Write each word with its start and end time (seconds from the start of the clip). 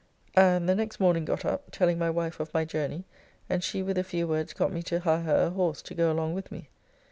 And 0.35 0.67
the 0.67 0.73
next 0.73 0.99
morning 0.99 1.25
got 1.25 1.45
up, 1.45 1.69
telling 1.69 1.99
my 1.99 2.09
wife 2.09 2.39
of 2.39 2.51
my 2.55 2.65
journey, 2.65 3.03
and 3.47 3.63
she 3.63 3.83
with 3.83 3.99
a 3.99 4.03
few 4.03 4.27
words 4.27 4.51
got 4.51 4.73
me 4.73 4.81
to 4.81 5.01
hire 5.01 5.21
her 5.21 5.43
a 5.45 5.49
horse 5.51 5.83
to 5.83 5.93
go 5.93 6.11
along 6.11 6.33
with 6.33 6.51
me. 6.51 6.69